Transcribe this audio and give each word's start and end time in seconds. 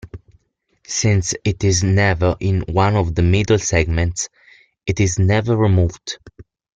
Since 0.87 1.35
it 1.43 1.63
is 1.63 1.83
never 1.83 2.35
in 2.39 2.61
one 2.61 2.95
of 2.95 3.13
the 3.13 3.21
middle 3.21 3.59
segments, 3.59 4.29
it 4.87 4.99
is 4.99 5.19
never 5.19 5.55
removed. 5.55 6.17